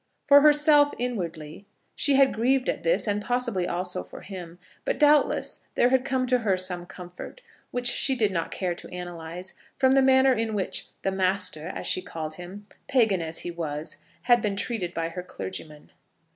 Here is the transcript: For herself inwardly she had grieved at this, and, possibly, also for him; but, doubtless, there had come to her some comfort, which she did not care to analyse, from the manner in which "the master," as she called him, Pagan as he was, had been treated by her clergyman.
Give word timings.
For 0.25 0.41
herself 0.41 0.95
inwardly 0.97 1.67
she 1.95 2.15
had 2.15 2.33
grieved 2.33 2.67
at 2.69 2.81
this, 2.81 3.05
and, 3.05 3.21
possibly, 3.21 3.67
also 3.67 4.03
for 4.03 4.21
him; 4.21 4.57
but, 4.83 4.97
doubtless, 4.97 5.59
there 5.75 5.89
had 5.89 6.03
come 6.05 6.25
to 6.25 6.39
her 6.39 6.57
some 6.57 6.87
comfort, 6.87 7.41
which 7.69 7.85
she 7.85 8.15
did 8.15 8.31
not 8.31 8.49
care 8.49 8.73
to 8.73 8.87
analyse, 8.91 9.53
from 9.77 9.93
the 9.93 10.01
manner 10.01 10.33
in 10.33 10.55
which 10.55 10.87
"the 11.03 11.11
master," 11.11 11.67
as 11.67 11.85
she 11.85 12.01
called 12.01 12.33
him, 12.33 12.65
Pagan 12.87 13.21
as 13.21 13.41
he 13.45 13.51
was, 13.51 13.97
had 14.23 14.41
been 14.41 14.55
treated 14.55 14.95
by 14.95 15.09
her 15.09 15.21
clergyman. 15.21 15.91